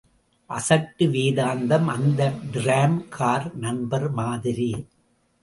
[0.49, 2.33] அசட்டு வேதாந்தம் அந்த
[2.51, 4.71] tram car நண்பர் மாதிரி.